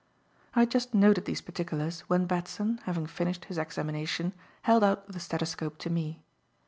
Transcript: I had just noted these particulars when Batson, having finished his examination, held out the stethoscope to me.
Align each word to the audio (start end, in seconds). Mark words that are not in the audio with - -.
I 0.55 0.61
had 0.61 0.71
just 0.71 0.95
noted 0.95 1.25
these 1.25 1.41
particulars 1.41 1.99
when 2.09 2.25
Batson, 2.25 2.79
having 2.85 3.05
finished 3.05 3.45
his 3.45 3.59
examination, 3.59 4.33
held 4.63 4.83
out 4.83 5.07
the 5.11 5.19
stethoscope 5.19 5.77
to 5.77 5.91
me. 5.91 6.23